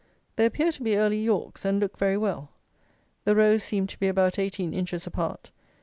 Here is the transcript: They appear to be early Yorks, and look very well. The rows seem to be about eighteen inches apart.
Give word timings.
They 0.35 0.45
appear 0.47 0.71
to 0.71 0.81
be 0.81 0.97
early 0.97 1.23
Yorks, 1.23 1.63
and 1.63 1.79
look 1.79 1.95
very 1.95 2.17
well. 2.17 2.49
The 3.23 3.35
rows 3.35 3.61
seem 3.63 3.85
to 3.85 3.99
be 3.99 4.07
about 4.07 4.39
eighteen 4.39 4.73
inches 4.73 5.05
apart. 5.05 5.51